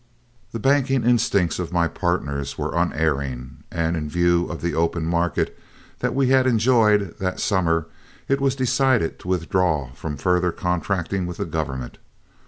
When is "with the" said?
11.27-11.45